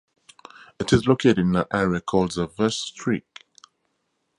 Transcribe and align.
It 0.79 0.91
is 0.93 1.05
located 1.07 1.37
in 1.37 1.55
an 1.55 1.65
area 1.71 2.01
called 2.01 2.31
the 2.31 2.47
Vechtstreek. 2.47 3.43